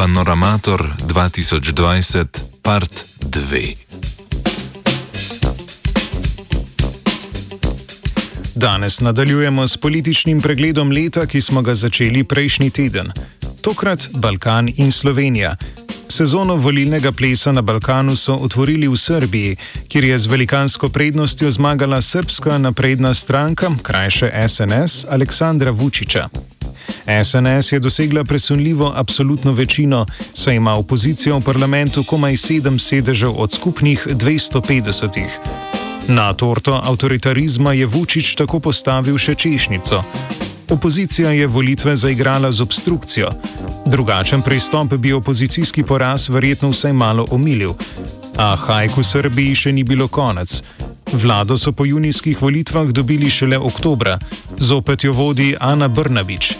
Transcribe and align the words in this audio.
Panoramator 0.00 0.80
2020, 1.06 2.26
part 2.62 3.04
2. 3.20 3.74
Danes 8.54 9.00
nadaljujemo 9.00 9.68
s 9.68 9.76
političnim 9.76 10.40
pregledom 10.40 10.92
leta, 10.92 11.26
ki 11.26 11.40
smo 11.40 11.62
ga 11.62 11.74
začeli 11.74 12.24
prejšnji 12.24 12.70
teden. 12.70 13.12
Tokrat 13.60 14.08
Balkan 14.12 14.72
in 14.76 14.92
Slovenija. 14.92 15.56
Sezono 16.08 16.56
volilnega 16.56 17.12
plesa 17.12 17.52
na 17.52 17.62
Balkanu 17.62 18.16
so 18.16 18.34
otvorili 18.34 18.88
v 18.88 18.96
Srbiji, 18.96 19.56
kjer 19.88 20.04
je 20.04 20.18
z 20.18 20.26
velikansko 20.26 20.88
prednostjo 20.88 21.50
zmagala 21.50 22.00
srpska 22.00 22.58
napredna 22.58 23.14
stranka, 23.14 23.70
krajše 23.82 24.32
SNS, 24.48 25.04
Aleksandra 25.10 25.70
Vučiča. 25.70 26.28
SNS 27.24 27.72
je 27.72 27.78
dosegla 27.78 28.24
presunljivo 28.24 28.92
absolutno 28.96 29.52
večino, 29.52 30.06
saj 30.34 30.54
ima 30.54 30.74
opozicija 30.74 31.36
v 31.36 31.40
parlamentu 31.40 32.04
komaj 32.04 32.36
sedem 32.36 32.78
sedežev 32.78 33.32
od 33.36 33.52
skupnih 33.52 34.06
250. 34.10 35.26
Na 36.08 36.32
torto 36.32 36.80
avtoritarizma 36.84 37.72
je 37.72 37.86
Vučić 37.86 38.34
tako 38.34 38.60
postavil 38.60 39.18
še 39.18 39.34
češnico. 39.34 40.02
Opozicija 40.70 41.30
je 41.30 41.46
volitve 41.46 41.96
zaigrala 41.96 42.52
z 42.52 42.60
obstrukcijo. 42.60 43.30
Drugačen 43.86 44.42
pristop 44.42 44.94
bi 44.94 45.12
opozicijski 45.12 45.82
poraz 45.82 46.28
verjetno 46.28 46.70
vsaj 46.70 46.92
malo 46.92 47.26
omilil. 47.30 47.72
A 48.36 48.56
hajku 48.56 49.02
Srbiji 49.02 49.54
še 49.54 49.72
ni 49.72 49.84
bilo 49.84 50.08
konec. 50.08 50.62
Vlado 51.12 51.58
so 51.58 51.72
po 51.72 51.84
junijskih 51.84 52.42
volitvah 52.42 52.86
dobili 52.86 53.30
šele 53.30 53.58
oktobra, 53.58 54.18
zopet 54.58 55.04
jo 55.04 55.12
vodi 55.12 55.56
Ana 55.60 55.88
Brnabič. 55.88 56.54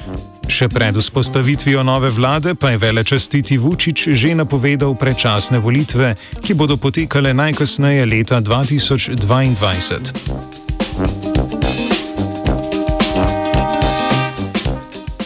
Še 0.51 0.69
pred 0.69 0.97
vzpostavitvijo 0.97 1.83
nove 1.87 2.11
vlade 2.11 2.55
pa 2.55 2.71
je 2.71 2.79
velečastiti 2.79 3.59
Vučić 3.59 4.09
že 4.09 4.35
napovedal 4.35 4.95
predčasne 4.99 5.59
volitve, 5.59 6.15
ki 6.43 6.55
bodo 6.55 6.77
potekale 6.77 7.35
najkasneje 7.35 8.07
leta 8.07 8.41
2022. 8.41 10.11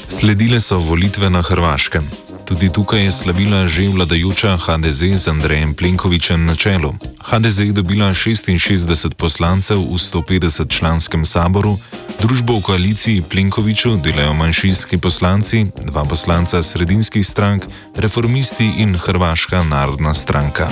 Sledile 0.09 0.61
so 0.61 0.79
volitve 0.79 1.31
na 1.31 1.43
Hrvaškem. 1.43 2.24
Tudi 2.45 2.69
tukaj 2.69 3.05
je 3.05 3.13
slavila 3.13 3.65
že 3.67 3.89
vladajoča 3.89 4.57
HDZ 4.57 5.17
z 5.17 5.29
Andrejem 5.33 5.75
Plenkovičem 5.75 6.45
na 6.45 6.53
čelu. 6.53 6.93
HDZ 7.25 7.59
je 7.59 7.73
dobila 7.73 8.13
66 8.13 9.17
poslancev 9.17 9.81
v 9.81 9.97
150 9.97 10.69
članskem 10.69 11.25
saboru, 11.25 11.79
družbo 12.21 12.59
v 12.59 12.63
koaliciji 12.63 13.23
Plenkoviču 13.23 13.97
delajo 13.97 14.35
manjšinski 14.35 14.99
poslanci, 14.99 15.67
dva 15.87 16.05
poslanca 16.05 16.63
sredinskih 16.63 17.27
strank, 17.27 17.67
reformisti 17.97 18.67
in 18.79 18.97
Hrvaška 18.97 19.63
narodna 19.63 20.15
stranka. 20.15 20.69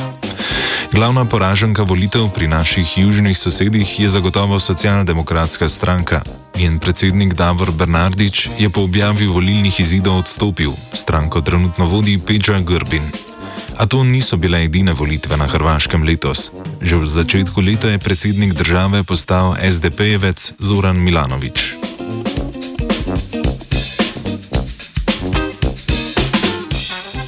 Glavna 0.92 1.24
poraženka 1.24 1.82
volitev 1.82 2.28
pri 2.34 2.48
naših 2.48 2.98
južnih 2.98 3.38
sosedih 3.38 4.00
je 4.00 4.08
zagotovo 4.08 4.60
socialdemokratska 4.60 5.68
stranka. 5.68 6.20
Njen 6.58 6.78
predsednik 6.78 7.34
Davor 7.34 7.72
Bernardič 7.72 8.48
je 8.58 8.70
po 8.70 8.84
objavi 8.84 9.26
volilnih 9.26 9.80
izidov 9.80 10.18
odstopil, 10.18 10.72
stranko 10.92 11.40
trenutno 11.40 11.86
vodi 11.86 12.20
Peđa 12.26 12.60
Grbin. 12.60 13.31
A 13.78 13.86
to 13.86 14.04
niso 14.04 14.36
bile 14.36 14.64
edine 14.64 14.92
volitve 14.92 15.36
na 15.36 15.46
Hrvaškem 15.46 16.02
letos. 16.04 16.50
Že 16.80 16.96
v 16.96 17.06
začetku 17.06 17.60
leta 17.60 17.88
je 17.90 17.98
predsednik 17.98 18.52
države 18.52 19.02
postal 19.02 19.56
SDP-jevec 19.56 20.58
Zoran 20.58 20.96
Milanovič. 20.98 21.76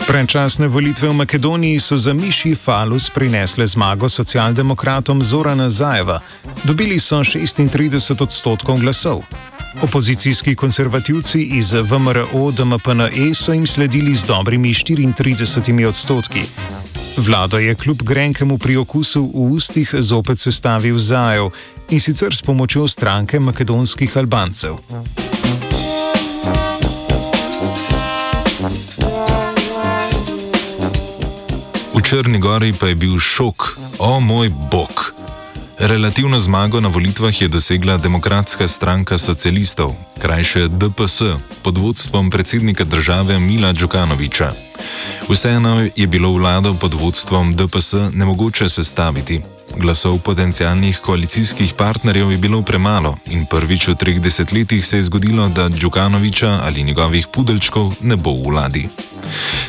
Predčasne 0.04 0.68
volitve 0.68 1.08
v 1.08 1.26
Makedoniji 1.26 1.80
so 1.80 1.96
za 1.98 2.12
Miši 2.12 2.54
Falus 2.54 3.10
prinesle 3.10 3.66
zmago 3.66 4.08
socialdemokratom 4.08 5.24
Zorana 5.24 5.66
Zajeva. 5.66 6.20
Dobili 6.62 7.00
so 7.00 7.18
36 7.24 8.22
odstotkov 8.22 8.78
glasov. 8.78 9.24
Opozicijski 9.82 10.54
konservativci 10.54 11.42
iz 11.42 11.72
VMRO 11.72 12.50
DMPNE 12.50 13.34
so 13.34 13.52
jim 13.52 13.66
sledili 13.66 14.16
z 14.16 14.24
dobrimi 14.24 14.74
34 14.74 15.86
odstotki. 15.86 16.40
Vlado 17.16 17.58
je 17.58 17.74
kljub 17.74 18.02
grenkemu 18.02 18.58
priokusu 18.58 19.22
v 19.22 19.52
ustih 19.52 19.94
zopet 19.98 20.38
sestavil 20.38 20.98
Zajev 20.98 21.50
in 21.90 22.00
sicer 22.00 22.34
s 22.34 22.42
pomočjo 22.42 22.88
stranke 22.88 23.40
makedonskih 23.40 24.16
Albancev. 24.16 24.76
V 31.94 32.02
Črni 32.02 32.38
gori 32.38 32.72
pa 32.72 32.86
je 32.86 32.94
bil 32.94 33.18
šok, 33.18 33.78
o 33.98 34.20
moj 34.20 34.48
bog. 34.70 35.13
Relativno 35.84 36.38
zmago 36.38 36.80
na 36.80 36.88
volitvah 36.88 37.42
je 37.42 37.48
dosegla 37.48 37.96
Demokratska 37.96 38.68
stranka 38.68 39.18
socialistov, 39.18 39.92
krajše 40.18 40.68
DPS, 40.68 41.22
pod 41.62 41.78
vodstvom 41.78 42.30
predsednika 42.30 42.84
države 42.84 43.38
Mila 43.38 43.72
Djukanoviča. 43.72 44.52
Vseeno 45.28 45.88
je 45.96 46.06
bilo 46.06 46.32
vlado 46.32 46.74
pod 46.80 46.94
vodstvom 46.94 47.56
DPS 47.56 47.94
nemogoče 48.12 48.68
sestaviti. 48.68 49.53
Glasov 49.76 50.18
potencijalnih 50.18 50.98
koalicijskih 50.98 51.74
partnerjev 51.74 52.30
je 52.32 52.38
bilo 52.38 52.62
premalo 52.62 53.16
in 53.26 53.46
prvič 53.50 53.88
v 53.88 53.94
treh 53.94 54.20
desetletjih 54.20 54.86
se 54.86 54.96
je 54.96 55.02
zgodilo, 55.02 55.48
da 55.48 55.68
Djukanoviča 55.68 56.60
ali 56.62 56.82
njegovih 56.82 57.26
pudelčkov 57.26 57.94
ne 58.00 58.16
bo 58.16 58.30
v 58.30 58.48
vladi. 58.48 58.88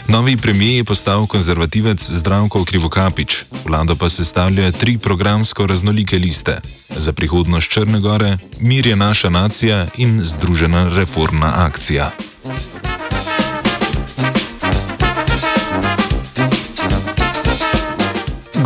Novi 0.07 0.38
premijer 0.38 0.75
je 0.75 0.83
postal 0.83 1.27
konzervativec 1.27 2.09
Zdravko 2.11 2.66
Krivokapič, 2.66 3.43
vlado 3.66 3.96
pa 3.96 4.09
sestavljajo 4.09 4.72
tri 4.72 4.97
programsko 4.97 5.67
raznolike 5.67 6.19
liste: 6.19 6.61
za 6.90 7.13
prihodnost 7.13 7.72
Črne 7.72 7.99
Gore, 7.99 8.37
Mir 8.59 8.87
je 8.87 8.96
naša 8.96 9.29
nacija 9.29 9.87
in 9.97 10.22
Združena 10.23 10.90
reformna 10.96 11.52
akcija. 11.55 12.11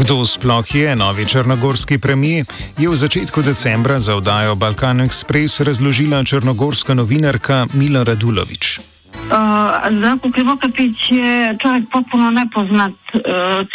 Kdo 0.09 0.25
sploh 0.25 0.65
je 0.75 0.95
novi 0.95 1.21
črnogorski 1.25 2.01
premijer, 2.01 2.45
je 2.81 2.89
v 2.89 2.95
začetku 2.97 3.45
decembra 3.45 3.99
za 3.99 4.15
oddajo 4.17 4.55
Balkan 4.55 5.05
Express 5.05 5.61
razložila 5.61 6.23
črnogorska 6.23 6.97
novinarka 6.97 7.67
Mila 7.73 8.01
Radulovič. 8.03 8.79
Zdravko 9.91 10.31
Krivokapić 10.31 10.97
je 11.11 11.57
čovjek 11.61 11.83
potpuno 11.93 12.31
nepoznat 12.31 12.97
uh, 13.13 13.21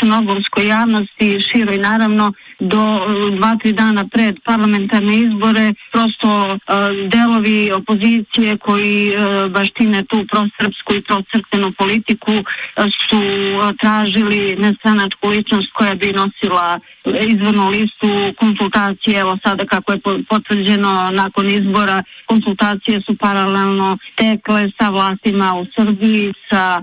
crnogorskoj 0.00 0.66
javnosti, 0.66 1.40
široj 1.40 1.78
naravno, 1.78 2.32
do 2.72 2.80
eh, 2.80 3.30
dva, 3.36 3.52
tri 3.60 3.72
dana 3.72 4.04
pred 4.14 4.34
parlamentarne 4.44 5.14
izbore 5.26 5.66
prosto 5.92 6.28
uh, 6.46 6.56
delovi 7.16 7.70
opozicije 7.72 8.56
koji 8.66 9.12
uh, 9.12 9.50
baštine 9.50 10.02
tu 10.10 10.18
prosrpsku 10.32 10.90
i 10.94 11.04
procrkvenu 11.08 11.72
politiku 11.78 12.32
su 13.08 13.20
tražili 13.82 14.56
nestranačku 14.58 15.28
ličnost 15.28 15.70
koja 15.72 15.94
bi 15.94 16.08
nosila 16.12 16.78
izvornu 17.04 17.68
listu 17.68 18.08
konsultacije, 18.38 19.18
evo 19.20 19.38
sada 19.44 19.64
kako 19.66 19.92
je 19.92 20.00
potvrđeno 20.28 21.10
nakon 21.12 21.46
izbora, 21.50 22.02
konsultacije 22.26 23.00
su 23.06 23.16
paralelno 23.16 23.98
tekle 24.14 24.70
sa 24.80 24.88
vlastima 24.90 25.52
u 25.60 25.64
Srbiji, 25.76 26.32
sa 26.50 26.82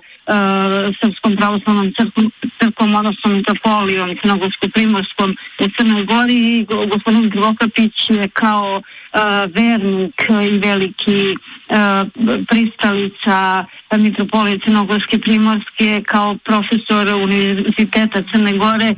Srpskom 0.99 1.35
pravoslavnom 1.35 1.93
crkvom, 1.97 2.31
crkvom 2.59 2.95
odnosno 2.95 3.31
mitropolijom 3.31 4.09
Crnogorsko-Primorskom 4.09 5.29
u 5.63 5.65
Crnoj 5.77 6.03
Gori 6.05 6.57
i 6.57 6.65
gospodin 6.91 7.31
Krivokapić 7.31 8.09
je 8.09 8.27
kao 8.29 8.67
uh, 8.77 9.21
vernik 9.55 10.21
i 10.51 10.59
veliki 10.59 11.21
uh, 11.33 12.07
pristalica 12.49 13.65
mitropolije 13.97 14.59
Crnogorske 14.65 15.19
Primorske 15.19 16.01
kao 16.05 16.37
profesor 16.45 17.07
Univerziteta 17.23 18.23
Crne 18.31 18.53
Gore 18.57 18.91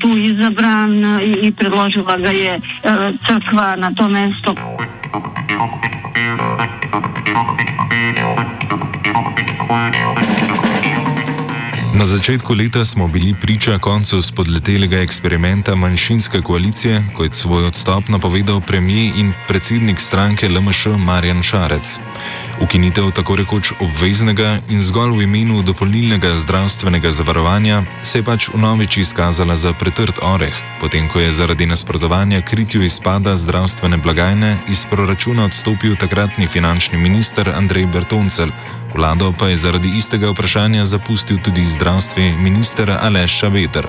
tu 0.00 0.08
izabran 0.08 1.20
i, 1.42 1.52
predložila 1.52 2.16
ga 2.16 2.30
je 2.30 2.60
crkva 3.26 3.74
na 3.76 3.94
to 3.94 4.08
mesto. 4.08 4.54
Na 11.98 12.04
začetku 12.06 12.54
leta 12.54 12.84
smo 12.84 13.08
bili 13.08 13.34
priča 13.40 13.78
koncu 13.78 14.22
spodletelega 14.22 15.00
eksperimenta 15.02 15.74
manjšinske 15.74 16.40
koalicije, 16.40 17.02
ko 17.16 17.24
je 17.24 17.32
svoj 17.32 17.64
odstop 17.64 18.08
napovedal 18.08 18.60
premijer 18.60 19.12
in 19.16 19.32
predsednik 19.48 20.00
stranke 20.00 20.48
LMŠ 20.48 20.86
Marjan 20.98 21.42
Šarec. 21.42 21.98
Ukinitev 22.62 23.10
tako 23.10 23.36
rekoč 23.36 23.72
obveznega 23.80 24.58
in 24.68 24.82
zgolj 24.82 25.16
v 25.18 25.22
imenu 25.22 25.62
dopolnilnega 25.62 26.34
zdravstvenega 26.34 27.10
zavarovanja 27.10 27.82
se 28.02 28.18
je 28.18 28.24
pač 28.24 28.48
vnovič 28.54 28.96
izkazala 28.96 29.56
za 29.56 29.72
pretrd 29.72 30.22
oreh, 30.22 30.54
potem 30.80 31.08
ko 31.08 31.20
je 31.20 31.32
zaradi 31.32 31.66
nasprotovanja 31.66 32.42
kritju 32.42 32.82
izpada 32.82 33.36
zdravstvene 33.36 33.96
blagajne 33.96 34.56
iz 34.68 34.86
proračuna 34.90 35.44
odstopil 35.44 35.96
takratni 35.96 36.46
finančni 36.46 36.98
minister 36.98 37.48
Andrej 37.48 37.86
Bertoncel. 37.86 38.50
Vlado 38.94 39.32
pa 39.38 39.48
je 39.48 39.56
zaradi 39.56 39.92
istega 39.96 40.30
vprašanja 40.30 40.84
zapustil 40.84 41.38
tudi 41.44 41.66
zdravstveni 41.66 42.36
minister 42.36 42.90
Aleš 42.90 43.38
Šaveter. 43.38 43.86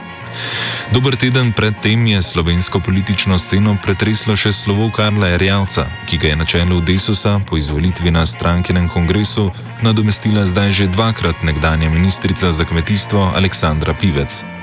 Dober 0.92 1.16
teden 1.16 1.51
predtem 1.51 2.07
je 2.07 2.22
slovensko 2.22 2.80
politično 2.80 3.38
sceno 3.38 3.78
pretreslo 3.84 4.36
še 4.36 4.51
slovo 4.54 4.92
Karla 4.92 5.34
Erjavca, 5.38 5.86
ki 6.10 6.18
ga 6.18 6.28
je 6.28 6.36
na 6.36 6.46
čelu 6.46 6.80
Desusa 6.81 7.40
po 7.40 7.57
izvolitvi 7.57 8.12
na 8.12 8.25
strankinem 8.25 8.90
kongresu 8.90 9.51
nadomestila 9.81 10.46
zdaj 10.46 10.72
že 10.72 10.88
dvakrat 10.88 11.44
nekdanja 11.44 11.90
ministrica 11.90 12.51
za 12.51 12.66
kmetijstvo 12.66 13.34
Aleksandra 13.36 13.94
Pivec. 13.94 14.58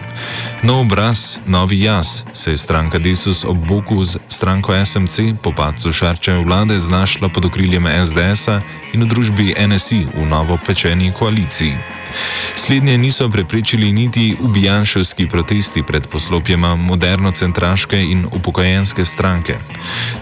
Nov 0.62 0.80
obraz, 0.80 1.38
novi 1.46 1.82
jaz, 1.82 2.24
se 2.32 2.50
je 2.50 2.56
stranka 2.56 2.98
Desus 2.98 3.44
ob 3.44 3.56
boku 3.56 4.04
z 4.04 4.18
stranko 4.28 4.74
SMC 4.84 5.18
po 5.42 5.52
padcu 5.52 5.92
Šarčeve 5.92 6.44
vlade 6.44 6.78
znašla 6.78 7.28
pod 7.28 7.44
okriljem 7.44 7.86
SDS-a 8.04 8.60
in 8.92 9.04
v 9.04 9.08
družbi 9.08 9.54
NSI 9.68 10.06
v 10.14 10.26
novo 10.26 10.58
pečeni 10.66 11.12
koaliciji. 11.12 11.95
Slednje 12.54 12.98
niso 12.98 13.28
preprečili 13.28 13.92
niti 13.92 14.36
ubijanševski 14.40 15.28
protesti 15.28 15.82
pred 15.82 16.06
poslopjema 16.06 16.76
moderno-centraške 16.76 18.02
in 18.02 18.26
upokojenske 18.32 19.04
stranke. 19.04 19.58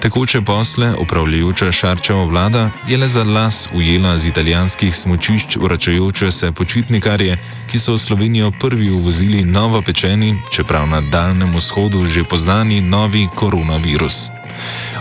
Tekoče 0.00 0.40
posle, 0.40 0.94
upravljajoča 0.98 1.72
Šarčeva 1.72 2.24
vlada, 2.24 2.70
je 2.88 2.98
le 2.98 3.08
za 3.08 3.24
las 3.24 3.68
ujela 3.72 4.18
z 4.18 4.28
italijanskih 4.28 4.96
smočišč 4.96 5.56
vračajoče 5.56 6.30
se 6.30 6.52
počitnikarje, 6.52 7.38
ki 7.70 7.78
so 7.78 7.92
v 7.92 7.98
Slovenijo 7.98 8.52
prvi 8.60 8.90
uvozili 8.90 9.44
novo 9.44 9.82
pečeni, 9.82 10.36
čeprav 10.52 10.86
na 10.88 11.00
Daljnem 11.00 11.56
vzhodu 11.56 12.04
že 12.06 12.24
poznani 12.24 12.80
novi 12.80 13.28
koronavirus. 13.34 14.30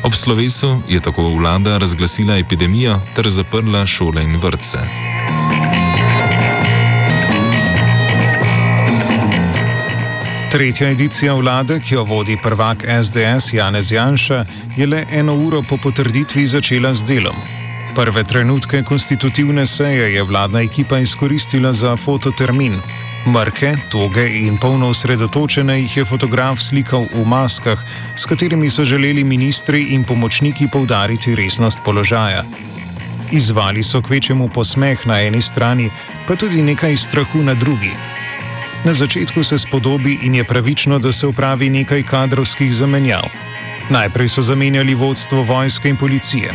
Ob 0.04 0.14
slovesu 0.14 0.82
je 0.90 1.00
tako 1.00 1.30
vlada 1.30 1.78
razglasila 1.78 2.38
epidemijo 2.38 3.00
ter 3.16 3.30
zaprla 3.30 3.86
šole 3.86 4.24
in 4.24 4.38
vrtce. 4.38 5.13
Tretja 10.54 10.90
edicija 10.90 11.34
vlade, 11.34 11.80
ki 11.82 11.96
jo 11.96 12.04
vodi 12.04 12.36
prvak 12.42 12.84
SDS 13.04 13.54
Janez 13.54 13.92
Janša, 13.92 14.46
je 14.78 14.88
le 14.88 15.00
eno 15.12 15.34
uro 15.34 15.64
po 15.70 15.78
potrditvi 15.78 16.46
začela 16.48 16.92
z 16.94 17.04
delom. 17.04 17.40
Prve 17.96 18.24
trenutke 18.24 18.84
konstitutivne 18.84 19.66
seje 19.66 20.14
je 20.14 20.24
vladna 20.24 20.62
ekipa 20.62 21.00
izkoristila 21.00 21.74
za 21.74 21.96
fototermin. 21.98 22.78
Mrke, 23.26 23.74
toge 23.90 24.28
in 24.44 24.62
polno 24.62 24.94
osredotočene 24.94 25.80
jih 25.82 25.98
je 25.98 26.06
fotograf 26.06 26.62
slikal 26.62 27.10
v 27.16 27.26
maskah, 27.26 27.82
s 28.16 28.26
katerimi 28.30 28.70
so 28.70 28.86
želeli 28.86 29.24
ministri 29.24 29.82
in 29.98 30.04
pomočniki 30.04 30.70
poudariti 30.72 31.36
resnost 31.36 31.80
položaja. 31.86 32.46
Izvali 33.32 33.84
so 33.84 34.02
kvečemu 34.02 34.50
posmeh 34.54 35.08
na 35.08 35.22
eni 35.22 35.42
strani, 35.42 35.90
pa 36.28 36.36
tudi 36.36 36.62
nekaj 36.62 36.98
strahu 36.98 37.42
na 37.42 37.54
drugi. 37.54 38.13
Na 38.86 38.94
začetku 38.94 39.44
se 39.44 39.58
spodobi 39.58 40.20
in 40.22 40.36
je 40.36 40.44
pravično, 40.44 41.00
da 41.00 41.12
se 41.12 41.28
upravi 41.28 41.70
nekaj 41.70 42.04
kadrovskih 42.04 42.74
zamenjav. 42.76 43.24
Najprej 43.90 44.30
so 44.30 44.42
zamenjali 44.42 44.96
vodstvo 44.96 45.44
vojske 45.44 45.90
in 45.90 45.98
policije. 45.98 46.52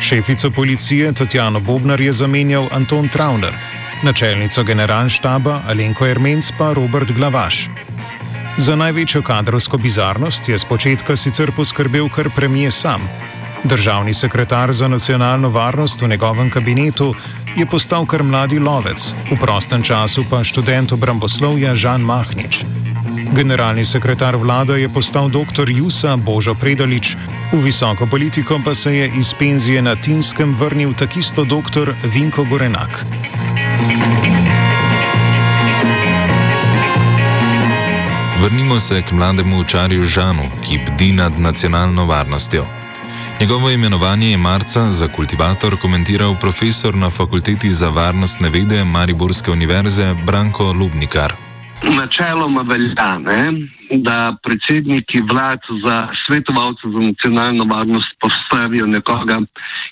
Šefico 0.00 0.50
policije 0.50 1.12
Tatjano 1.12 1.60
Bobnar 1.60 2.00
je 2.00 2.12
zamenjal 2.12 2.68
Anton 2.72 3.08
Trauner, 3.08 3.54
načelnico 4.02 4.64
generalštaba 4.64 5.62
Alenko 5.68 6.06
Ermenc 6.06 6.52
pa 6.58 6.72
Robert 6.72 7.12
Glavaš. 7.12 7.68
Za 8.56 8.76
največjo 8.76 9.22
kadrovsko 9.22 9.78
bizarnost 9.78 10.48
je 10.48 10.58
spočetka 10.58 11.16
sicer 11.16 11.52
poskrbel 11.56 12.08
kar 12.08 12.30
premije 12.36 12.70
sam. 12.70 13.08
Državni 13.64 14.14
sekretar 14.14 14.72
za 14.72 14.88
nacionalno 14.88 15.48
varnost 15.48 16.02
v 16.02 16.08
njegovem 16.08 16.50
kabinetu 16.50 17.14
je 17.56 17.66
postal 17.66 18.06
kar 18.06 18.22
mladi 18.22 18.58
lovec, 18.58 19.14
v 19.30 19.36
prostem 19.40 19.82
času 19.82 20.24
pa 20.30 20.44
študent 20.44 20.92
obramboslovja 20.92 21.74
Žan 21.74 22.00
Mahnič. 22.00 22.64
Generalni 23.32 23.84
sekretar 23.84 24.36
vlade 24.36 24.80
je 24.80 24.88
postal 24.88 25.28
dr. 25.28 25.70
Jusa 25.70 26.16
Božo 26.16 26.54
Predalič, 26.54 27.16
v 27.52 27.62
visoko 27.62 28.06
politiko 28.06 28.60
pa 28.64 28.74
se 28.74 28.96
je 28.96 29.12
iz 29.16 29.34
penzije 29.34 29.82
na 29.82 29.96
Tinskem 29.96 30.56
vrnil 30.58 30.92
takisto 30.92 31.44
dr. 31.44 31.94
Vinko 32.04 32.44
Gorenak. 32.44 33.06
Vrnimo 38.42 38.80
se 38.80 39.02
k 39.02 39.12
mlademu 39.12 39.60
učarju 39.60 40.04
Žanu, 40.04 40.50
ki 40.66 40.78
bdi 40.78 41.12
nad 41.12 41.40
nacionalno 41.40 42.06
varnostjo. 42.06 42.81
Njegovo 43.42 43.70
imenovanje 43.70 44.30
je 44.30 44.36
marca 44.36 44.92
za 44.92 45.08
kultivator 45.08 45.76
komentiral 45.76 46.36
profesor 46.40 46.94
na 46.94 47.10
fakulteti 47.10 47.72
za 47.72 47.88
varnostne 47.88 48.50
vede 48.50 48.84
Mariborske 48.84 49.50
univerze 49.50 50.14
Branko 50.26 50.72
Lubnikar. 50.72 51.32
Načeloma 52.00 52.62
velja, 52.62 53.18
ne, 53.18 53.52
da 53.90 54.36
predsedniki 54.42 55.20
vlad 55.30 55.58
za 55.84 56.08
svetovalce 56.26 56.82
za 56.92 56.98
nacionalno 56.98 57.64
varnost 57.64 58.14
postavijo 58.20 58.86
nekoga, 58.86 59.40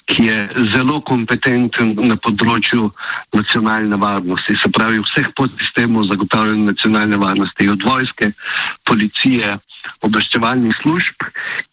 ki 0.04 0.24
je 0.24 0.48
zelo 0.76 1.00
kompetenten 1.00 1.96
na 2.06 2.16
področju 2.16 2.90
nacionalne 3.32 3.96
varnosti, 3.96 4.54
se 4.62 4.70
pravi 4.70 5.02
vseh 5.02 5.26
podsistemov 5.36 6.06
zagotavljanja 6.12 6.70
nacionalne 6.70 7.18
varnosti, 7.18 7.68
od 7.68 7.82
vojske, 7.82 8.30
policije, 8.86 9.58
obveščevalnih 10.06 10.78
služb, 10.82 11.26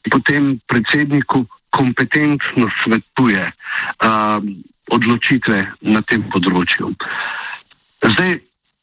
in 0.06 0.16
potem 0.18 0.50
predsedniku 0.66 1.46
kompetentno 1.70 2.70
svetuje 2.84 3.44
uh, 3.44 4.40
odločitve 4.92 5.58
na 5.82 6.02
tem 6.08 6.24
področju. 6.32 6.92
Zdaj, 8.06 8.38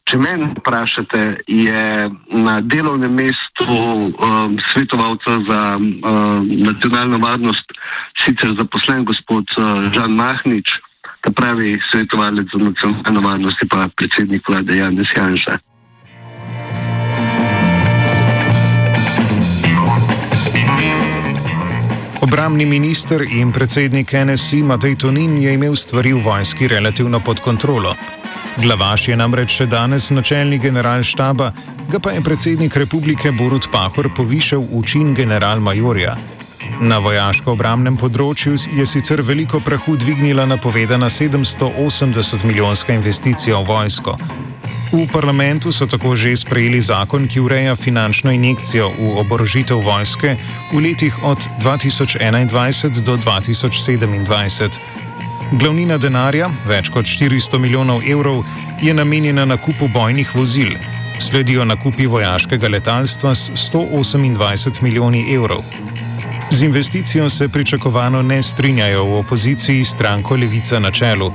če 0.05 0.21
meni 0.21 0.51
vprašate, 0.59 1.23
je 1.49 1.85
na 2.29 2.59
delovnem 2.61 3.15
mestu 3.15 3.67
um, 3.67 4.59
svetovalca 4.73 5.39
za 5.49 5.61
um, 5.79 5.87
nacionalno 6.69 7.19
varnost 7.25 7.73
sicer 8.21 8.53
zaposlen 8.59 9.07
gospod 9.09 9.49
uh, 9.57 9.89
Žan 9.97 10.13
Mahnič, 10.13 10.77
ta 11.25 11.33
pravi 11.33 11.79
svetovalec 11.89 12.53
za 12.53 12.61
nacionalno 12.61 13.25
varnost, 13.25 13.65
pa 13.71 13.89
predsednik 13.97 14.45
vlade 14.49 14.77
Janez 14.77 15.09
Janša. 15.17 15.57
Obramni 22.25 22.65
minister 22.65 23.21
in 23.21 23.53
predsednik 23.53 24.13
NSI 24.13 24.63
Matej 24.63 24.97
Tonin 24.97 25.43
je 25.43 25.53
imel 25.53 25.77
stvari 25.77 26.13
v 26.13 26.23
vojski 26.25 26.69
relativno 26.69 27.21
pod 27.21 27.41
kontrolo. 27.41 27.93
Glavaš 28.57 29.09
je 29.09 29.17
namreč 29.17 29.59
še 29.59 29.67
danes 29.69 30.09
načelnik 30.09 30.63
generalštaba, 30.65 31.51
ga 31.93 32.01
pa 32.01 32.15
je 32.17 32.23
predsednik 32.25 32.77
republike 32.81 33.33
Borut 33.33 33.69
Pahor 33.69 34.09
povišal 34.17 34.65
v 34.73 34.81
čin 34.89 35.13
generalmajorja. 35.13 36.17
Na 36.81 36.97
vojaško-obramnem 37.05 38.01
področju 38.01 38.57
je 38.73 38.89
sicer 38.89 39.21
veliko 39.21 39.61
prahu 39.61 39.99
dvignila 40.01 40.49
napovedana 40.49 41.13
780 41.13 42.49
milijonska 42.49 42.97
investicija 42.97 43.61
v 43.61 43.69
vojsko. 43.69 44.17
V 44.93 45.07
parlamentu 45.13 45.73
so 45.73 45.87
tako 45.87 46.17
že 46.17 46.37
sprejeli 46.37 46.81
zakon, 46.81 47.29
ki 47.29 47.41
ureja 47.41 47.77
finančno 47.77 48.33
injekcijo 48.33 48.91
v 48.99 49.19
oborožitev 49.23 49.81
vojske 49.81 50.37
v 50.73 50.81
letih 50.81 51.15
od 51.25 51.39
2021 51.63 53.01
do 53.01 53.17
2027. 53.17 54.79
Glavnina 55.53 55.99
denarja, 55.99 56.49
več 56.67 56.89
kot 56.89 57.07
400 57.07 57.59
milijonov 57.59 58.03
evrov, 58.09 58.45
je 58.83 58.95
namenjena 58.95 59.45
nakupu 59.45 59.89
bojnih 59.89 60.35
vozil. 60.35 60.73
Sledijo 61.21 61.65
nakupi 61.65 62.07
vojaškega 62.07 62.69
letalstva 62.69 63.35
s 63.35 63.51
128 63.55 64.83
milijoni 64.83 65.35
evrov. 65.35 65.63
Z 66.51 66.63
investicijo 66.63 67.31
se 67.31 67.49
pričakovano 67.49 68.23
ne 68.23 68.43
strinjajo 68.43 69.05
v 69.05 69.19
opoziciji 69.19 69.85
stranko 69.85 70.37
Levica 70.37 70.79
na 70.79 70.91
čelu. 70.91 71.33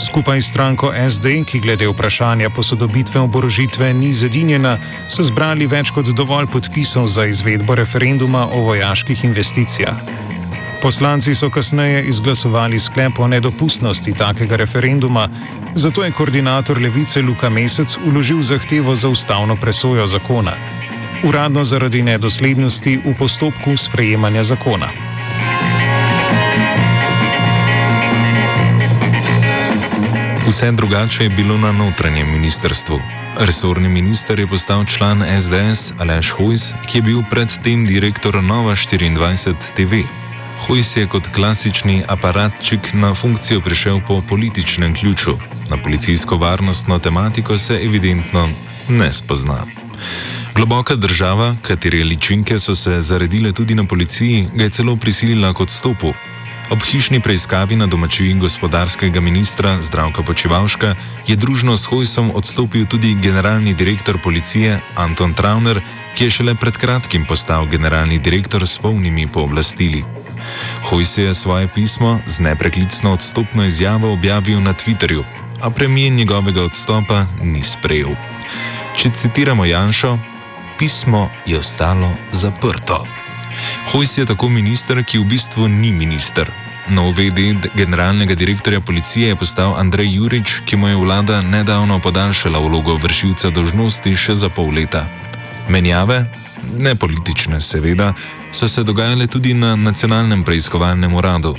Skupaj 0.00 0.42
s 0.42 0.48
stranko 0.50 0.92
SD, 1.10 1.44
ki 1.46 1.60
glede 1.60 1.86
vprašanja 1.88 2.50
posodobitve 2.50 3.20
oborožitve 3.20 3.94
ni 3.94 4.12
zedinjena, 4.12 4.76
so 5.08 5.22
zbrali 5.22 5.66
več 5.66 5.92
kot 5.94 6.10
dovolj 6.10 6.50
podpisov 6.50 7.06
za 7.08 7.26
izvedbo 7.30 7.74
referenduma 7.74 8.48
o 8.52 8.60
vojaških 8.66 9.24
investicijah. 9.24 9.96
Poslanci 10.82 11.34
so 11.34 11.48
kasneje 11.50 12.02
izglasovali 12.10 12.80
sklep 12.80 13.18
o 13.18 13.28
nedopustnosti 13.28 14.12
takega 14.12 14.56
referenduma, 14.56 15.28
zato 15.74 16.04
je 16.04 16.12
koordinator 16.12 16.82
levice 16.82 17.22
Luka 17.22 17.50
Mesec 17.50 17.96
uložil 18.06 18.42
zahtevo 18.42 18.94
za 18.94 19.08
ustavno 19.08 19.56
presojo 19.56 20.06
zakona. 20.06 20.52
Uradno 21.24 21.64
zaradi 21.64 22.02
nedoslednosti 22.02 22.98
v 23.04 23.14
postopku 23.18 23.76
sprejemanja 23.76 24.42
zakona. 24.42 24.88
Vse 30.48 30.72
drugače 30.72 31.22
je 31.22 31.30
bilo 31.30 31.58
na 31.58 31.72
notranjem 31.72 32.32
ministrstvu. 32.32 33.00
Resorni 33.38 33.88
minister 33.88 34.38
je 34.38 34.46
postal 34.46 34.84
član 34.84 35.24
SDS 35.40 35.92
Aleš 35.98 36.30
Hojs, 36.30 36.72
ki 36.86 36.98
je 36.98 37.02
bil 37.02 37.22
predtem 37.30 37.86
direktor 37.86 38.42
Nova 38.42 38.76
24 38.76 39.54
TV. 39.76 40.04
Hojs 40.66 40.96
je 40.96 41.06
kot 41.08 41.28
klasični 41.34 42.02
aparatčik 42.08 42.92
na 42.94 43.14
funkcijo 43.14 43.60
prišel 43.60 44.00
po 44.06 44.22
političnem 44.28 44.94
ključu. 44.94 45.38
Na 45.70 45.76
policijsko 45.82 46.36
varnostno 46.36 46.98
tematiko 46.98 47.58
se 47.58 47.74
evidentno 47.74 48.50
ne 48.88 49.12
spozna. 49.12 49.64
Globoka 50.54 50.96
država, 50.96 51.56
katere 51.62 52.04
ličinke 52.04 52.58
so 52.58 52.74
se 52.74 53.00
zaredile 53.00 53.52
tudi 53.52 53.74
na 53.74 53.84
policiji, 53.84 54.48
ga 54.54 54.64
je 54.64 54.70
celo 54.70 54.96
prisilila 54.96 55.54
k 55.54 55.60
odstopu. 55.60 56.12
Ob 56.70 56.80
hišni 56.80 57.20
preiskavi 57.20 57.76
na 57.76 57.86
domačiji 57.86 58.34
gospodarskega 58.34 59.20
ministra 59.20 59.80
Zdravka 59.82 60.22
Počivalška 60.22 60.94
je 61.28 61.36
družno 61.36 61.76
s 61.76 61.84
Hojsom 61.84 62.32
odstopil 62.34 62.86
tudi 62.86 63.14
generalni 63.14 63.74
direktor 63.74 64.18
policije 64.22 64.80
Anton 64.96 65.34
Trauner, 65.34 65.80
ki 66.16 66.24
je 66.24 66.30
šele 66.30 66.54
pred 66.54 66.76
kratkim 66.76 67.26
postal 67.28 67.66
generalni 67.66 68.18
direktor 68.18 68.66
s 68.66 68.78
polnimi 68.78 69.26
pooblastili. 69.26 70.04
Hojs 70.88 71.18
je 71.18 71.34
svoje 71.34 71.68
pismo 71.68 72.20
z 72.26 72.40
nepreklicno 72.40 73.12
odstopno 73.12 73.64
izjavo 73.64 74.12
objavil 74.12 74.62
na 74.62 74.72
Twitterju, 74.72 75.24
a 75.60 75.70
premijer 75.70 76.12
njegovega 76.12 76.62
odstopa 76.62 77.26
ni 77.42 77.62
sprejel. 77.62 78.16
Če 78.96 79.10
citiramo 79.10 79.64
Janšo, 79.64 80.18
pismo 80.78 81.30
je 81.46 81.58
ostalo 81.58 82.10
zaprto. 82.30 83.23
Hojs 83.92 84.18
je 84.18 84.26
tako 84.26 84.48
minister, 84.48 85.04
ki 85.04 85.18
v 85.18 85.24
bistvu 85.24 85.68
ni 85.68 85.92
minister. 85.92 86.50
Na 86.88 87.02
UVD 87.02 87.72
generalnega 87.74 88.34
direktorja 88.34 88.80
policije 88.80 89.28
je 89.28 89.36
postal 89.36 89.74
Andrej 89.78 90.14
Jurič, 90.14 90.60
ki 90.66 90.76
mu 90.76 90.88
je 90.88 90.96
vlada 90.96 91.40
nedavno 91.40 91.98
podaljšala 91.98 92.58
vlogo 92.58 92.96
vršilca 92.96 93.50
dožnosti 93.50 94.16
še 94.16 94.34
za 94.34 94.48
pol 94.48 94.68
leta. 94.68 95.08
Menjave, 95.68 96.26
ne 96.78 96.94
politične 96.94 97.60
seveda, 97.60 98.12
so 98.52 98.68
se 98.68 98.84
dogajale 98.84 99.26
tudi 99.26 99.54
na 99.54 99.76
nacionalnem 99.76 100.44
preiskovalnem 100.44 101.14
uradu. 101.14 101.54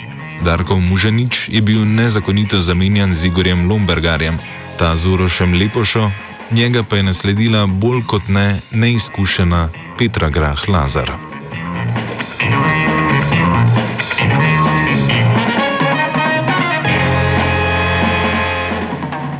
Darko 0.45 0.79
Muženič 0.79 1.49
je 1.49 1.61
bil 1.61 1.85
nezakonito 1.85 2.59
zamenjan 2.59 3.15
z 3.15 3.25
Igorjem 3.25 3.69
Lombergarjem, 3.69 4.37
ta 4.77 4.95
z 4.95 5.07
Urošem 5.07 5.53
Lepošo, 5.53 6.11
njega 6.51 6.83
pa 6.83 6.97
je 6.97 7.03
nasledila 7.03 7.65
bolj 7.65 8.03
kot 8.05 8.27
ne 8.27 8.61
neizkušena 8.71 9.69
Petra 9.97 10.29
Grah 10.29 10.69
Lazar. 10.69 11.34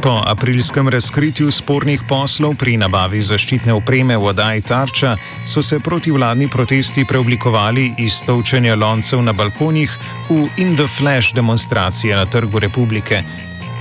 Po 0.05 0.21
aprilskem 0.27 0.89
razkritju 0.89 1.49
spornih 1.51 2.03
poslov 2.05 2.51
pri 2.61 2.75
nabavi 2.77 3.17
zaščitne 3.25 3.73
opreme 3.73 4.13
v 4.13 4.27
oddaji 4.29 4.61
Tarča 4.61 5.15
so 5.49 5.63
se 5.65 5.79
protivladni 5.81 6.45
protesti 6.45 7.07
preoblikovali 7.09 7.87
iz 8.05 8.19
tovčenja 8.21 8.75
loncev 8.77 9.23
na 9.25 9.33
balkonih 9.33 9.97
v 10.29 10.45
In 10.61 10.75
the 10.77 10.85
Flash 10.85 11.33
demonstracije 11.33 12.13
na 12.15 12.29
Trgu 12.29 12.61
Republike. 12.61 13.23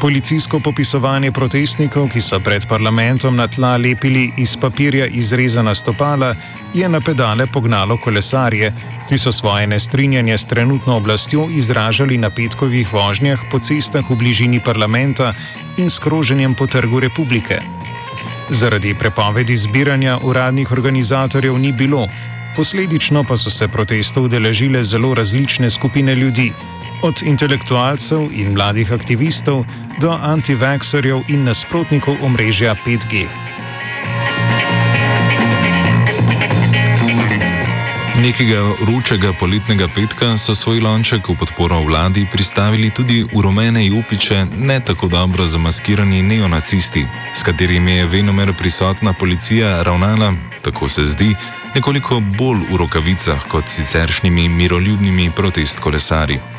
Policijsko 0.05 0.59
popisovanje 0.61 1.31
protestnikov, 1.33 2.11
ki 2.13 2.21
so 2.21 2.37
pred 2.45 2.67
parlamentom 2.69 3.37
na 3.37 3.47
tla 3.49 3.79
lepili 3.81 4.27
iz 4.37 4.53
papirja 4.61 5.07
izrezana 5.07 5.73
stopala, 5.75 6.35
je 6.75 6.89
na 6.89 7.01
pedale 7.01 7.47
pognalo 7.47 7.97
kolesarje, 7.97 8.69
ki 9.09 9.19
so 9.19 9.33
svoje 9.33 9.67
nestrinjanje 9.67 10.37
s 10.39 10.47
trenutno 10.47 10.97
oblastjo 10.97 11.47
izražali 11.51 12.19
na 12.19 12.31
petkovih 12.31 12.93
vožnjah 12.93 13.47
po 13.51 13.59
cestah 13.59 14.11
v 14.11 14.19
bližini 14.21 14.61
parlamenta 14.61 15.33
in 15.77 15.89
s 15.91 15.99
kroženjem 15.99 16.55
po 16.55 16.67
trgu 16.67 17.01
republike. 17.01 17.63
Zaradi 18.51 18.95
prepovedi 18.95 19.57
zbiranja 19.57 20.19
uradnih 20.23 20.73
organizatorjev 20.73 21.59
ni 21.59 21.73
bilo, 21.73 22.09
posledično 22.57 23.25
pa 23.25 23.41
so 23.41 23.51
se 23.51 23.69
protestov 23.69 24.29
udeležile 24.29 24.85
zelo 24.85 25.15
različne 25.15 25.71
skupine 25.71 26.15
ljudi, 26.15 26.53
od 27.03 27.23
intelektualcev 27.23 28.29
in 28.33 28.53
mladih 28.53 28.93
aktivistov 28.93 29.65
do 30.01 30.13
antivakserjev 30.13 31.25
in 31.29 31.45
nasprotnikov 31.45 32.17
omrežja 32.23 32.77
5G. 32.87 33.27
Nekega 38.25 38.63
vročega 38.81 39.33
poletnega 39.37 39.89
petka 39.91 40.37
so 40.41 40.55
svoj 40.55 40.81
lonček 40.81 41.29
v 41.29 41.35
podporo 41.35 41.83
vladi 41.83 42.25
pristavili 42.33 42.89
tudi 42.91 43.21
v 43.21 43.41
rumene 43.43 43.85
jupiče, 43.87 44.47
ne 44.55 44.81
tako 44.81 45.09
dobro 45.09 45.47
zamaskirani 45.47 46.23
neonacisti, 46.23 47.05
s 47.35 47.43
katerimi 47.43 47.93
je 47.93 48.07
venomer 48.07 48.55
prisotna 48.59 49.13
policija 49.13 49.83
ravnala, 49.83 50.33
tako 50.63 50.89
se 50.89 51.05
zdi, 51.05 51.35
nekoliko 51.75 52.21
bolj 52.21 52.65
v 52.71 52.77
rokavicah 52.77 53.45
kot 53.49 53.69
siceršnjimi 53.69 54.49
miroljubnimi 54.49 55.31
protest 55.37 55.81
kolesari. 55.81 56.54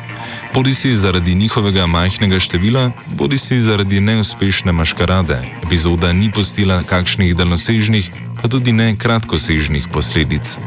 Bodi 0.54 0.74
si 0.74 0.94
zaradi 0.94 1.34
njihovega 1.34 1.86
majhnega 1.86 2.40
števila, 2.40 2.90
bodi 3.06 3.38
si 3.38 3.60
zaradi 3.60 4.00
neuspešne 4.00 4.72
maškarade, 4.72 5.38
epizoda 5.66 6.12
ni 6.12 6.30
postila 6.32 6.82
kakšnih 6.82 7.34
daljnosežnih, 7.36 8.10
pa 8.42 8.48
tudi 8.48 8.72
ne 8.72 8.96
kratkosežnih 8.96 9.88
posledic. 9.92 10.58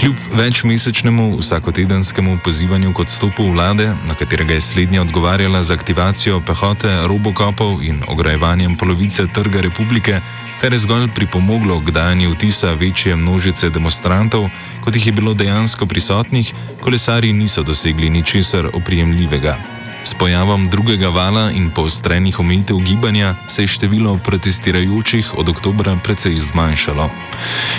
Kljub 0.00 0.14
večmesečnemu 0.34 1.38
vsakotedenskemu 1.38 2.38
pozivanju 2.44 2.92
k 2.94 2.98
odstopu 2.98 3.50
vlade, 3.52 3.92
na 4.06 4.14
katerega 4.14 4.54
je 4.54 4.60
slednja 4.60 5.02
odgovarjala 5.02 5.62
z 5.62 5.70
aktivacijo 5.72 6.40
pehote, 6.40 6.90
robokopov 7.06 7.82
in 7.82 8.02
ograjevanjem 8.08 8.76
polovice 8.76 9.26
trga 9.34 9.60
republike, 9.60 10.20
kar 10.60 10.72
je 10.72 10.78
zgolj 10.78 11.08
pripomoglo 11.14 11.80
k 11.80 11.90
dajanju 11.90 12.30
vtisa 12.30 12.72
večje 12.74 13.16
množice 13.16 13.70
demonstrantov, 13.70 14.48
kot 14.84 14.96
jih 14.96 15.06
je 15.06 15.12
bilo 15.12 15.34
dejansko 15.34 15.86
prisotnih, 15.86 16.52
kolesari 16.80 17.32
niso 17.32 17.62
dosegli 17.62 18.10
ničesar 18.10 18.70
oprijemljivega. 18.72 19.77
S 20.04 20.14
pojavom 20.14 20.68
drugega 20.68 21.08
vala 21.08 21.50
in 21.50 21.70
poostrenih 21.70 22.40
omejitev 22.40 22.76
gibanja 22.76 23.34
se 23.46 23.62
je 23.62 23.68
število 23.68 24.18
protestirajočih 24.24 25.34
od 25.38 25.48
oktobra 25.48 25.98
precej 26.04 26.36
zmanjšalo. 26.36 27.10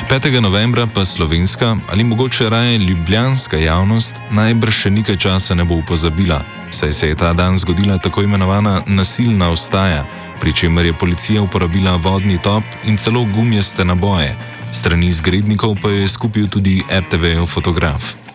5. 0.09 0.39
novembra 0.39 0.87
pa 0.87 1.05
slovenska 1.05 1.77
ali 1.89 2.03
mogoče 2.03 2.49
raje 2.49 2.77
ljubljanska 2.77 3.57
javnost 3.57 4.15
najbrž 4.31 4.73
še 4.73 4.89
nekaj 4.89 5.17
časa 5.17 5.55
ne 5.55 5.63
bo 5.63 5.81
pozabila, 5.87 6.41
saj 6.71 6.93
se 6.93 7.07
je 7.07 7.15
ta 7.15 7.33
dan 7.33 7.57
zgodila 7.57 7.97
tako 7.97 8.21
imenovana 8.21 8.81
nasilna 8.85 9.49
vstaja, 9.49 10.05
pri 10.39 10.53
čemer 10.53 10.85
je 10.85 10.93
policija 10.93 11.41
uporabila 11.41 11.95
vodni 11.95 12.37
top 12.37 12.63
in 12.83 12.97
celo 12.97 13.25
gumijaste 13.25 13.85
naboje, 13.85 14.35
strani 14.71 15.11
zgrednikov 15.11 15.77
pa 15.81 15.89
je 15.89 16.07
skupil 16.07 16.47
tudi 16.47 16.83
RTV-ov 16.91 17.45
fotograf. 17.45 18.28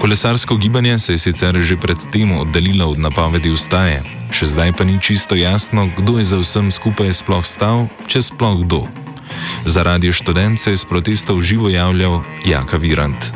Kolesarsko 0.00 0.56
gibanje 0.56 0.98
se 0.98 1.12
je 1.12 1.18
sicer 1.18 1.56
že 1.60 1.76
predtem 1.76 2.32
oddaljilo 2.38 2.88
od 2.90 2.98
napovedi 2.98 3.50
ustaje, 3.50 4.02
še 4.32 4.46
zdaj 4.46 4.72
pa 4.72 4.84
ni 4.84 4.98
čisto 5.02 5.34
jasno, 5.34 5.88
kdo 5.96 6.18
je 6.18 6.24
za 6.24 6.38
vsem 6.42 6.70
skupaj 6.70 7.12
sploh 7.12 7.44
stal, 7.46 7.86
če 8.06 8.22
sploh 8.22 8.64
kdo. 8.64 8.84
Zaradi 9.64 10.12
študence 10.12 10.70
je 10.70 10.76
s 10.76 10.84
protestov 10.84 11.42
živo 11.42 11.68
javljal 11.68 12.22
Jaka 12.44 12.76
Virant. 12.76 13.32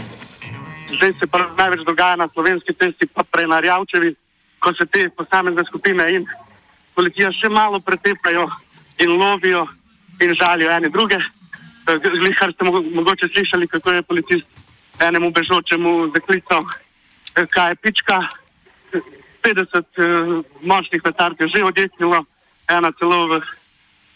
Zdaj 0.92 1.12
se 1.20 1.26
pa 1.26 1.46
največ 1.58 1.86
dogaja 1.86 2.16
na 2.16 2.28
slovenski 2.32 2.74
cesti, 2.74 3.06
pa 3.06 3.22
prej 3.22 3.46
na 3.46 3.60
Rjavčevi, 3.60 4.14
ko 4.58 4.74
se 4.74 4.86
te 4.86 5.08
posamezne 5.08 5.62
skupine 5.68 6.04
in 6.10 6.26
policija 6.94 7.30
še 7.32 7.48
malo 7.48 7.80
pretepajo 7.80 8.48
in 8.98 9.14
lovijo 9.14 9.66
in 10.20 10.34
žalijo 10.34 10.70
ene 10.74 10.90
druge. 10.90 11.18
Glihar 11.88 12.52
ste 12.52 12.64
mogoče 12.66 13.30
slišali, 13.32 13.68
kako 13.70 13.92
je 13.92 14.02
policist 14.02 14.57
enemu 15.00 15.30
bežočemu 15.30 16.10
zaklical, 16.14 16.62
kaj 17.34 17.70
je 17.70 17.80
pička. 17.82 18.18
50 19.42 19.78
uh, 19.78 20.44
močnih 20.62 21.02
petard 21.02 21.40
je 21.40 21.48
že 21.48 21.64
odjeknilo, 21.64 22.24
ena 22.68 22.90
celo 22.98 23.26
v, 23.26 23.40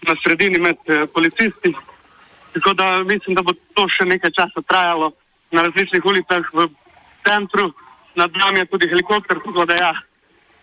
na 0.09 0.15
sredini 0.23 0.59
med 0.59 0.77
uh, 0.89 1.07
policisti. 1.15 1.73
Tako 2.53 2.75
da 2.75 3.03
mislim, 3.03 3.37
da 3.37 3.43
bo 3.43 3.55
to 3.75 3.89
še 3.89 4.05
nekaj 4.05 4.31
časa 4.31 4.61
trajalo 4.67 5.13
na 5.53 5.63
različnih 5.63 6.05
ulicah 6.05 6.45
v 6.53 6.69
centru, 7.25 7.73
nad 8.15 8.31
nami 8.37 8.59
je 8.59 8.67
tudi 8.67 8.89
helikopter, 8.89 9.41
tako 9.45 9.65
da 9.65 9.75
je 9.75 9.81
ja, 9.81 9.93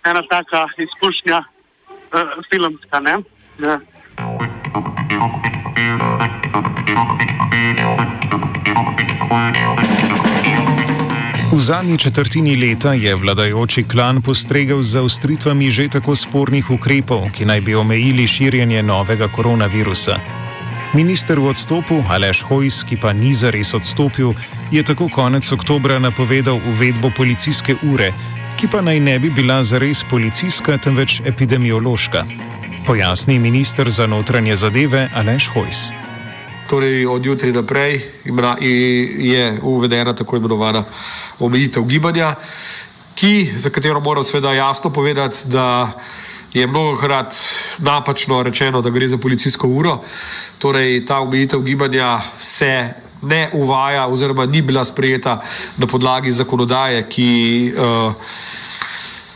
ena 0.05 0.21
taka 0.29 0.67
izkušnja 0.77 1.39
uh, 1.39 2.37
filmska. 2.51 2.99
Ne? 2.99 3.15
Ja. 3.57 3.79
V 11.53 11.59
zadnji 11.59 11.97
četrtini 11.97 12.55
leta 12.55 12.93
je 12.93 13.15
vladajoči 13.15 13.83
klan 13.83 14.21
postregel 14.21 14.81
z 14.81 14.91
zaustritvami 14.91 15.71
že 15.71 15.87
tako 15.87 16.15
spornih 16.15 16.71
ukrepov, 16.71 17.29
ki 17.33 17.45
naj 17.45 17.61
bi 17.61 17.75
omejili 17.75 18.27
širjenje 18.27 18.83
novega 18.83 19.27
koronavirusa. 19.27 20.17
Minister 20.93 21.39
v 21.39 21.53
odstopu 21.53 22.01
Aleš 22.09 22.41
Hojs, 22.49 22.81
ki 22.83 22.97
pa 22.97 23.13
ni 23.13 23.33
zares 23.33 23.73
odstopil, 23.73 24.33
je 24.71 24.83
tako 24.83 25.09
konec 25.13 25.51
oktobra 25.51 25.99
napovedal 25.99 26.57
uvedbo 26.69 27.11
policijske 27.17 27.75
ure, 27.85 28.13
ki 28.57 28.67
pa 28.67 28.81
naj 28.81 28.99
ne 28.99 29.19
bi 29.19 29.29
bila 29.29 29.63
zares 29.63 30.01
policijska, 30.09 30.77
temveč 30.77 31.21
epidemiološka. 31.25 32.25
Pojasni 32.85 33.39
minister 33.39 33.89
za 33.89 34.07
notranje 34.07 34.55
zadeve 34.55 35.09
Aleš 35.13 35.47
Hojs. 35.53 35.98
Torej, 36.69 37.05
od 37.09 37.25
jutri 37.25 37.51
naprej 37.51 38.01
je 39.17 39.57
uvedena 39.61 40.13
tako 40.13 40.37
imenovana 40.37 40.83
omejitev 41.39 41.83
gibanja, 41.83 42.35
ki, 43.15 43.49
za 43.57 43.69
katero 43.69 43.99
moram 43.99 44.23
seveda 44.23 44.53
jasno 44.53 44.93
povedati, 44.93 45.47
da 45.49 45.91
je 46.53 46.67
mnogo 46.67 46.97
krat 47.01 47.33
napačno 47.77 48.43
rečeno, 48.43 48.81
da 48.81 48.89
gre 48.89 49.07
za 49.07 49.17
policijsko 49.17 49.67
uro. 49.67 49.97
Torej, 50.59 51.05
ta 51.05 51.19
omejitev 51.19 51.59
gibanja 51.59 52.21
se 52.39 52.93
ne 53.21 53.49
uvaja 53.53 54.07
oziroma 54.07 54.45
ni 54.45 54.61
bila 54.61 54.85
sprejeta 54.85 55.41
na 55.77 55.87
podlagi 55.87 56.31
zakonodaje, 56.31 57.09
ki 57.09 57.73
uh, 57.73 58.13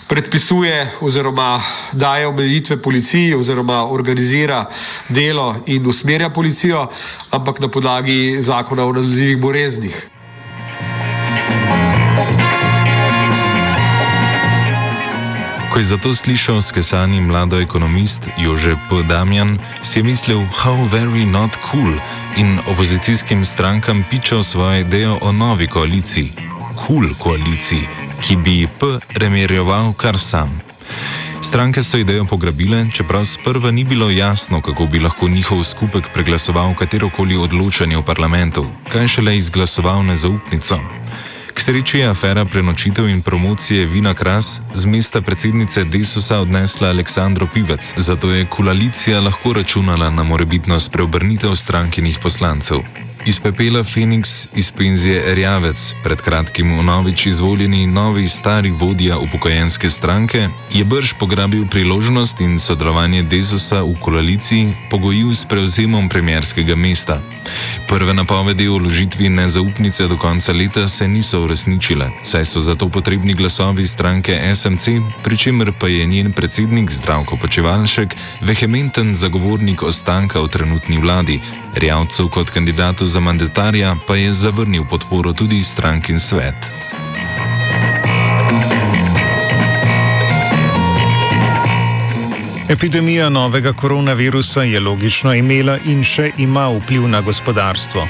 predpisuje 0.07 0.91
oziroma 1.01 1.61
daje 1.91 2.27
omejitve 2.27 2.77
policiji 2.81 3.35
oziroma 3.35 3.85
organizira 3.85 4.65
delo 5.09 5.55
in 5.65 5.87
usmerja 5.87 6.29
policijo, 6.29 6.87
ampak 7.31 7.59
na 7.59 7.67
podlagi 7.67 8.41
zakona 8.41 8.85
o 8.85 8.93
nalezljivih 8.93 9.37
boleznih. 9.37 10.09
Ko 15.73 15.79
je 15.79 15.83
zato 15.83 16.13
slišal 16.13 16.61
skesani 16.61 17.21
mlado 17.21 17.57
ekonomist 17.57 18.29
Jože 18.37 18.75
P. 18.89 19.01
Damjan, 19.09 19.57
si 19.81 19.99
je 19.99 20.03
mislil, 20.03 20.45
how 20.53 20.77
very 20.85 21.25
not 21.25 21.57
cool 21.71 21.97
in 22.37 22.59
opozicijskim 22.69 23.45
strankam 23.45 24.03
pičal 24.09 24.43
svojo 24.43 24.79
idejo 24.79 25.17
o 25.21 25.31
novi 25.31 25.67
koaliciji, 25.67 26.31
cool 26.77 27.09
koaliciji, 27.19 27.87
ki 28.23 28.35
bi 28.35 28.67
P. 28.79 28.99
remerjoval 29.19 29.93
kar 29.93 30.19
sam. 30.19 30.61
Stranke 31.41 31.83
so 31.83 31.97
idejo 31.97 32.25
pograbile, 32.25 32.85
čeprav 32.93 33.25
sprva 33.25 33.71
ni 33.71 33.83
bilo 33.83 34.09
jasno, 34.09 34.61
kako 34.61 34.85
bi 34.85 34.99
lahko 34.99 35.27
njihov 35.27 35.63
skupek 35.63 36.07
preglasoval 36.13 36.75
katerokoli 36.75 37.37
odločanje 37.37 37.97
v 37.97 38.03
parlamentu, 38.03 38.65
kaj 38.89 39.07
šele 39.07 39.35
izglasoval 39.37 40.05
nezaupnico. 40.05 40.79
K 41.53 41.61
sreči 41.61 41.99
je 41.99 42.07
afera 42.09 42.45
prenočitev 42.45 43.09
in 43.09 43.21
promocije 43.21 43.85
Vina 43.85 44.13
Kras 44.13 44.61
z 44.73 44.85
mesta 44.85 45.21
predsednice 45.21 45.83
Desusa 45.83 46.39
odnesla 46.39 46.89
Aleksandro 46.89 47.47
Pivec, 47.53 47.93
zato 47.97 48.31
je 48.31 48.45
koalicija 48.45 49.21
lahko 49.21 49.53
računala 49.53 50.09
na 50.09 50.23
morebitnost 50.23 50.91
preobrnitev 50.91 51.55
strankinih 51.55 52.19
poslancev. 52.19 53.02
Iz 53.25 53.39
pepela 53.39 53.83
Phoenix, 53.83 54.47
iz 54.55 54.71
penzije 54.71 55.31
Erjavec, 55.31 55.93
pred 56.03 56.21
kratkim 56.21 56.79
v 56.79 56.83
novič 56.83 57.25
izvoljeni 57.25 57.87
novi 57.87 58.27
stari 58.27 58.71
vodja 58.71 59.17
upokojenske 59.17 59.89
stranke, 59.89 60.49
je 60.73 60.83
brž 60.83 61.13
pograbil 61.19 61.63
priložnost 61.65 62.41
in 62.41 62.59
sodelovanje 62.59 63.23
Dezusa 63.23 63.79
v 63.83 63.95
koaliciji 64.03 64.73
pogojil 64.91 65.31
s 65.35 65.45
prevzemom 65.45 66.09
premjerskega 66.09 66.75
mesta. 66.75 67.21
Prve 67.87 68.13
napovedi 68.13 68.67
o 68.67 68.77
ložitvi 68.77 69.29
nezaupnice 69.29 70.07
do 70.07 70.17
konca 70.17 70.53
leta 70.53 70.87
se 70.87 71.07
niso 71.07 71.41
uresničile, 71.43 72.09
saj 72.23 72.45
so 72.45 72.59
zato 72.59 72.89
potrebni 72.89 73.33
glasovi 73.33 73.87
stranke 73.87 74.39
SMC, 74.55 74.87
pri 75.23 75.37
čemer 75.37 75.71
pa 75.79 75.87
je 75.87 76.05
njen 76.05 76.31
predsednik 76.31 76.91
Zdravko 76.91 77.37
Počevalšek 77.37 78.15
vehementen 78.41 79.15
zagovornik 79.15 79.83
ostanka 79.83 80.39
v 80.39 80.47
trenutni 80.47 80.97
vladi. 80.97 81.39
Rjavcev 81.75 82.27
kot 82.29 82.49
kandidatu 82.49 83.07
za 83.13 83.19
mandatarja 83.19 83.95
pa 84.07 84.15
je 84.15 84.33
zavrnil 84.33 84.83
podporo 84.89 85.33
tudi 85.33 85.63
strankin 85.63 86.19
svet. 86.19 86.71
Epidemija 92.69 93.29
novega 93.29 93.73
koronavirusa 93.73 94.63
je 94.63 94.79
logično 94.79 95.33
imela 95.33 95.77
in 95.85 96.01
še 96.03 96.31
ima 96.37 96.65
vpliv 96.69 97.05
na 97.07 97.21
gospodarstvo. 97.21 98.07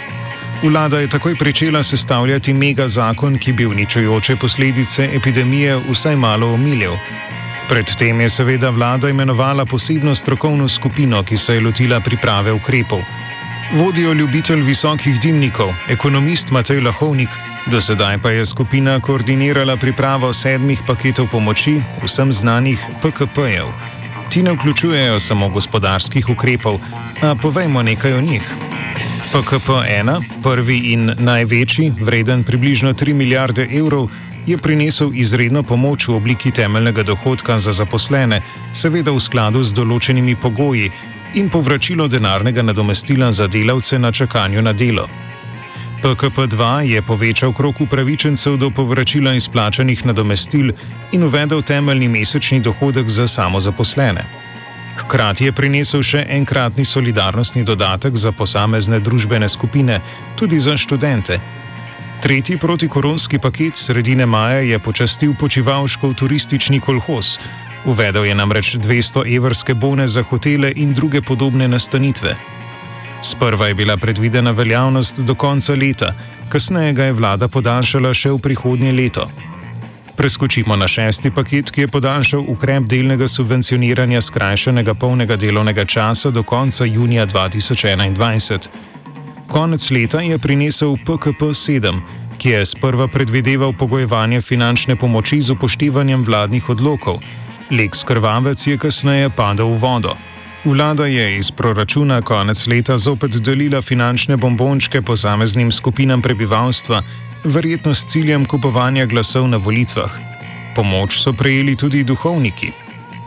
Vlada 0.64 1.00
je 1.00 1.10
takoj 1.10 1.36
začela 1.46 1.84
sestavljati 1.84 2.54
mega 2.54 2.88
zakon, 2.88 3.38
ki 3.38 3.54
bi 3.54 3.66
uničujoče 3.66 4.36
posledice 4.36 5.10
epidemije 5.14 5.76
vsaj 5.90 6.16
malo 6.16 6.54
omilil. 6.54 6.96
Predtem 7.70 8.22
je 8.22 8.30
seveda 8.30 8.70
vlada 8.70 9.10
imenovala 9.10 9.66
posebno 9.66 10.16
strokovno 10.16 10.68
skupino, 10.68 11.24
ki 11.24 11.38
se 11.38 11.54
je 11.54 11.62
lotila 11.62 12.00
priprave 12.00 12.52
ukrepov. 12.52 13.04
Vodijo 13.74 14.14
ljubitelj 14.14 14.62
visokih 14.62 15.20
dimnikov, 15.20 15.72
ekonomist 15.90 16.52
Matej 16.52 16.80
Lahovnik, 16.80 17.30
do 17.66 17.82
sedaj 17.82 18.18
pa 18.22 18.30
je 18.30 18.46
skupina 18.46 19.00
koordinirala 19.00 19.78
pripravo 19.78 20.34
sedmih 20.34 20.82
paketov 20.88 21.28
pomoči 21.32 21.80
vsem 22.04 22.34
znanih 22.34 22.84
PKP-jev. 23.02 23.72
Ti 24.30 24.44
ne 24.44 24.54
vključujejo 24.54 25.20
samo 25.20 25.50
gospodarskih 25.50 26.30
ukrepov, 26.30 26.78
a 27.22 27.36
povejmo 27.36 27.82
nekaj 27.84 28.14
o 28.14 28.22
njih. 28.22 28.54
PKP-1, 29.34 30.22
prvi 30.44 30.78
in 30.94 31.12
največji, 31.18 31.94
vreden 32.00 32.44
približno 32.44 32.94
3 32.94 33.14
milijarde 33.14 33.68
evrov, 33.74 34.10
je 34.46 34.58
prinesel 34.58 35.10
izredno 35.14 35.64
pomoč 35.64 36.08
v 36.08 36.16
obliki 36.16 36.52
temeljnega 36.52 37.04
dohodka 37.04 37.60
za 37.60 37.72
zaposlene, 37.72 38.42
seveda 38.74 39.12
v 39.12 39.20
skladu 39.20 39.64
z 39.64 39.74
določenimi 39.74 40.36
pogoji, 40.36 40.92
in 41.34 41.50
povračilo 41.50 42.08
denarnega 42.08 42.62
nadomestila 42.62 43.32
za 43.32 43.48
delavce 43.48 44.00
na 44.00 44.12
čakanju 44.12 44.62
na 44.62 44.74
delo. 44.74 45.08
PKP-2 46.04 46.80
je 46.80 47.02
povečal 47.02 47.54
krok 47.54 47.82
upravičencev 47.82 48.58
do 48.58 48.70
povračila 48.70 49.34
izplačanih 49.34 50.06
nadomestil 50.06 50.74
in 51.12 51.24
uvedel 51.24 51.62
temeljni 51.62 52.08
mesečni 52.08 52.60
dohodek 52.60 53.10
za 53.10 53.28
samozaposlene. 53.28 54.26
Hkrati 54.98 55.46
je 55.46 55.52
prinesel 55.52 56.04
še 56.04 56.26
enkratni 56.30 56.86
solidarnostni 56.86 57.64
dodatek 57.64 58.16
za 58.16 58.32
posamezne 58.32 59.00
družbene 59.00 59.50
skupine, 59.50 60.02
tudi 60.36 60.60
za 60.60 60.78
študente. 60.78 61.40
Tretji 62.24 62.58
protikoronski 62.58 63.40
paket 63.40 63.76
sredine 63.76 64.26
maja 64.26 64.60
je 64.60 64.80
počastil 64.80 65.34
počivalškov 65.40 66.14
turistični 66.14 66.80
kolhos. 66.80 67.40
Uvedel 67.86 68.26
je 68.26 68.36
namreč 68.36 68.76
200 68.76 69.36
evrske 69.36 69.74
bone 69.74 70.08
za 70.08 70.24
hotele 70.24 70.72
in 70.76 70.94
druge 70.94 71.22
podobne 71.22 71.68
nastanitve. 71.68 72.36
Sprva 73.24 73.68
je 73.68 73.76
bila 73.76 73.98
predvidena 73.98 74.52
veljavnost 74.52 75.20
do 75.20 75.36
konca 75.36 75.74
leta, 75.74 76.14
kasneje 76.50 76.94
ga 76.94 77.04
je 77.04 77.14
vlada 77.14 77.48
podaljšala 77.48 78.14
še 78.14 78.32
v 78.32 78.40
prihodnje 78.40 78.92
leto. 78.92 79.28
Preskočimo 80.16 80.76
na 80.76 80.88
šesti 80.88 81.32
paket, 81.32 81.72
ki 81.72 81.82
je 81.82 81.88
podaljšal 81.88 82.46
ukrep 82.48 82.88
delnega 82.88 83.28
subvencioniranja 83.28 84.22
skrajšanega 84.22 84.94
polnega 84.94 85.36
delovnega 85.36 85.86
časa 85.86 86.32
do 86.32 86.44
konca 86.44 86.86
junija 86.86 87.26
2021. 87.28 88.68
Konec 89.48 89.92
leta 89.92 90.22
je 90.22 90.38
prinesel 90.40 90.96
PKP 91.04 91.52
7, 91.52 92.00
ki 92.38 92.50
je 92.50 92.66
sprva 92.66 93.08
predvideval 93.08 93.74
pogojevanje 93.74 94.42
finančne 94.42 94.96
pomoči 94.96 95.42
z 95.42 95.52
upoštevanjem 95.52 96.24
vladnih 96.24 96.70
odlokov. 96.70 97.20
Leks 97.74 98.04
krvavec 98.04 98.68
je 98.68 98.78
kasneje 98.78 99.30
padel 99.34 99.74
v 99.74 99.82
vodo. 99.82 100.14
Vlada 100.64 101.06
je 101.06 101.38
iz 101.38 101.52
proračuna 101.52 102.22
konec 102.22 102.68
leta 102.68 102.98
zopet 102.98 103.32
delila 103.42 103.82
finančne 103.82 104.38
bombončke 104.38 105.02
posameznim 105.02 105.72
skupinam 105.72 106.22
prebivalstva, 106.22 107.02
verjetno 107.44 107.94
s 107.94 108.06
ciljem 108.06 108.46
kupovanja 108.46 109.06
glasov 109.06 109.48
na 109.48 109.58
volitvah. 109.58 110.12
Pomoč 110.76 111.20
so 111.20 111.34
prejeli 111.34 111.76
tudi 111.76 112.04
duhovniki. 112.04 112.72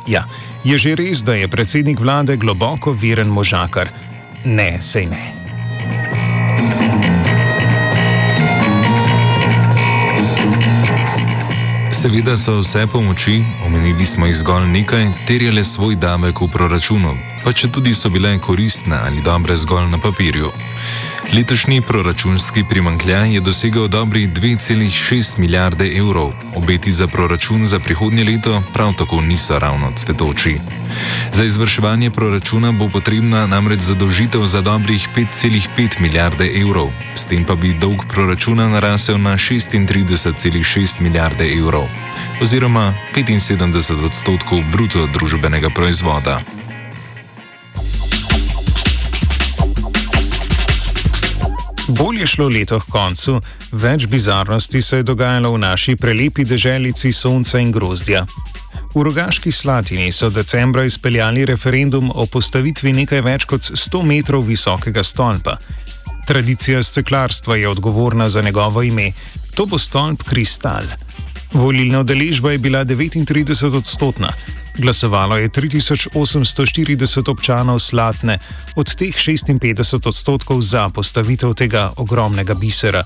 Ja, 0.06 0.24
je 0.64 0.78
že 0.78 0.94
res, 0.94 1.22
da 1.26 1.34
je 1.34 1.48
predsednik 1.48 2.00
vlade 2.00 2.36
globoko 2.36 2.92
veren 2.92 3.28
možakar. 3.28 3.90
Ne, 4.44 4.78
sej 4.80 5.06
ne. 5.06 5.35
Seveda 12.06 12.36
so 12.36 12.52
vse 12.58 12.86
pomoči, 12.86 13.44
omenili 13.66 14.06
smo 14.06 14.26
jih 14.26 14.36
zgolj 14.36 14.68
nekaj, 14.70 15.08
terjale 15.26 15.64
svoj 15.64 15.96
davek 15.98 16.40
v 16.40 16.46
proračunu, 16.54 17.16
pa 17.42 17.50
če 17.52 17.72
tudi 17.74 17.94
so 17.98 18.12
bile 18.14 18.36
koristne 18.38 18.94
ali 18.94 19.24
dobre 19.26 19.56
zgolj 19.58 19.90
na 19.90 19.98
papirju. 19.98 20.52
Letošnji 21.34 21.80
proračunski 21.80 22.64
primankljaj 22.70 23.34
je 23.34 23.40
dosegel 23.40 23.88
dobrih 23.88 24.32
2,6 24.32 25.38
milijarde 25.38 25.96
evrov, 25.96 26.32
obeti 26.56 26.92
za 26.92 27.06
proračun 27.06 27.64
za 27.64 27.78
prihodnje 27.78 28.24
leto 28.24 28.62
prav 28.72 28.92
tako 28.98 29.20
niso 29.20 29.58
ravno 29.58 29.92
cvetoči. 29.96 30.58
Za 31.32 31.44
izvrševanje 31.44 32.10
proračuna 32.10 32.72
bo 32.72 32.88
potrebna 32.88 33.46
namreč 33.46 33.80
zadolžitev 33.80 34.46
za 34.46 34.60
dobrih 34.60 35.08
5,5 35.16 36.00
milijarde 36.00 36.50
evrov, 36.60 36.90
s 37.14 37.26
tem 37.26 37.44
pa 37.44 37.54
bi 37.54 37.74
dolg 37.74 38.06
proračuna 38.08 38.68
narasel 38.68 39.18
na 39.18 39.34
36,6 39.34 41.00
milijarde 41.00 41.52
evrov 41.58 41.88
oziroma 42.42 42.94
75 43.14 44.04
odstotkov 44.04 44.62
bruto 44.72 45.06
družbenega 45.06 45.70
proizvoda. 45.70 46.40
Bolje 51.88 52.20
je 52.20 52.26
šlo 52.26 52.48
leto 52.48 52.80
k 52.80 52.90
koncu, 52.90 53.40
več 53.72 54.06
bizarnosti 54.10 54.82
se 54.82 54.96
je 54.96 55.02
dogajalo 55.06 55.52
v 55.52 55.58
naši 55.62 55.94
prelepi 55.96 56.44
deželici 56.44 57.12
sonca 57.12 57.60
in 57.62 57.70
grozdja. 57.72 58.24
V 58.94 59.02
Rogaški 59.06 59.52
Slatini 59.52 60.10
so 60.12 60.30
decembra 60.30 60.82
izpeljali 60.84 61.44
referendum 61.46 62.10
o 62.14 62.26
postavitvi 62.26 62.92
nekaj 62.92 63.22
več 63.22 63.46
kot 63.46 63.70
100 63.70 64.02
metrov 64.02 64.48
visokega 64.48 65.04
stolpa. 65.04 65.58
Tradicija 66.26 66.82
steklarstva 66.82 67.56
je 67.56 67.68
odgovorna 67.68 68.28
za 68.28 68.42
njegovo 68.42 68.82
ime, 68.82 69.12
to 69.54 69.66
bo 69.66 69.78
stolp 69.78 70.26
Kristal. 70.26 70.90
Volilna 71.56 72.00
udeležba 72.00 72.52
je 72.52 72.58
bila 72.58 72.84
39 72.84 73.76
odstotna, 73.76 74.28
glasovalo 74.78 75.36
je 75.36 75.48
3840 75.48 77.30
občanov 77.30 77.80
Slatne, 77.80 78.38
od 78.76 78.94
teh 78.96 79.16
56 79.16 80.06
odstotkov 80.06 80.60
za 80.60 80.88
postavitev 80.88 81.54
tega 81.54 81.92
ogromnega 81.96 82.54
bisera. 82.54 83.04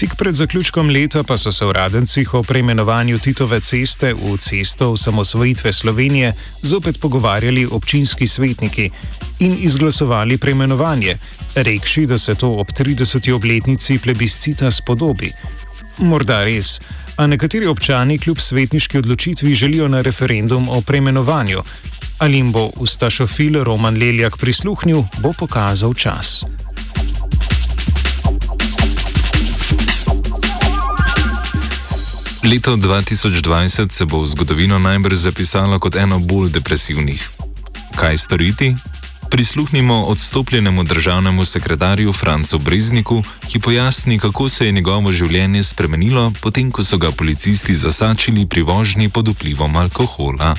Tik 0.00 0.16
pred 0.16 0.34
zaključkom 0.34 0.88
leta 0.88 1.22
pa 1.22 1.36
so 1.36 1.52
se 1.52 1.64
v 1.64 1.72
Radencih 1.72 2.34
o 2.34 2.42
preimenovanju 2.42 3.18
Titove 3.18 3.60
ceste 3.60 4.14
v 4.14 4.36
cesto 4.40 4.92
osamosvojitve 4.92 5.72
Slovenije 5.72 6.32
zopet 6.62 7.00
pogovarjali 7.00 7.66
občinski 7.70 8.26
svetniki 8.26 8.90
in 9.38 9.56
izglasovali 9.60 10.38
preimenovanje, 10.38 11.18
rekši, 11.54 12.06
da 12.06 12.18
se 12.18 12.34
to 12.34 12.48
ob 12.48 12.72
30. 12.72 13.32
obletnici 13.32 13.98
plebiscita 13.98 14.70
spodobi. 14.70 15.32
Morda 16.00 16.44
res, 16.44 16.80
a 17.16 17.26
nekateri 17.26 17.66
občani 17.68 18.18
kljub 18.18 18.40
svetniški 18.40 18.98
odločitvi 18.98 19.54
želijo 19.54 19.88
na 19.88 20.00
referendum 20.00 20.68
o 20.68 20.80
preimenovanju. 20.80 21.62
Ali 22.18 22.36
jim 22.36 22.52
bo 22.52 22.70
ustašofil 22.76 23.62
Roman 23.64 23.96
Leljak 23.96 24.36
prisluhnil, 24.36 25.02
bo 25.20 25.32
pokazal 25.32 25.94
čas. 25.94 26.44
Leto 32.44 32.76
2020 32.76 33.92
se 33.92 34.04
bo 34.04 34.22
v 34.22 34.26
zgodovino 34.26 34.78
najbrž 34.78 35.16
zapisalo 35.16 35.78
kot 35.78 35.96
eno 35.96 36.18
bolj 36.18 36.48
depresivnih. 36.50 37.30
Kaj 37.96 38.18
storiti? 38.18 38.74
Prisluhnimo 39.30 40.04
odstopljenemu 40.04 40.84
državnemu 40.84 41.44
sekretarju 41.44 42.12
Francu 42.12 42.58
Brezniku, 42.58 43.22
ki 43.48 43.60
pojasni, 43.60 44.18
kako 44.18 44.48
se 44.48 44.66
je 44.66 44.72
njegovo 44.72 45.12
življenje 45.12 45.62
spremenilo, 45.62 46.32
potem 46.40 46.70
ko 46.70 46.84
so 46.84 46.98
ga 46.98 47.10
policisti 47.10 47.74
zasačili 47.74 48.46
pri 48.46 48.62
vožnji 48.62 49.08
pod 49.08 49.28
vplivom 49.28 49.76
alkohola. 49.76 50.54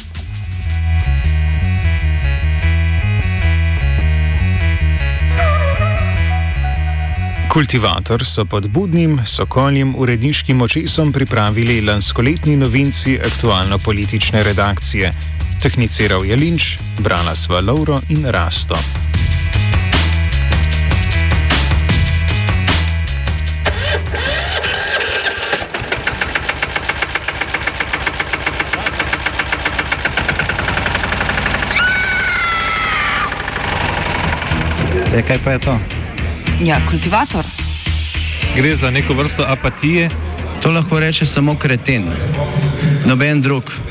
Kultivator 7.51 8.25
so 8.25 8.45
pod 8.45 8.69
budnim, 8.69 9.19
sokoljim 9.25 9.93
uredniškim 9.97 10.61
očesom 10.61 11.11
pripravili 11.11 11.81
lanskoletni 11.81 12.55
novinci 12.55 13.19
aktualno-politične 13.19 14.43
redakcije. 14.43 15.13
Tehniciral 15.61 16.25
je 16.25 16.33
Linč, 16.33 16.79
brala 17.05 17.35
sva 17.37 17.61
Lauro 17.61 18.01
in 18.09 18.25
Rasto. 18.25 18.73
E, 35.13 35.21
kaj 35.21 35.37
pa 35.45 35.51
je 35.51 35.59
to? 35.59 35.77
Ja, 36.65 36.81
kultivator. 36.89 37.45
Gre 38.57 38.75
za 38.75 38.89
neko 38.89 39.13
vrsto 39.13 39.45
apatije. 39.45 40.09
To 40.61 40.71
lahko 40.71 40.99
reče 40.99 41.25
samo 41.25 41.53
kreten, 41.53 42.09
noben 43.05 43.41
drug. 43.41 43.90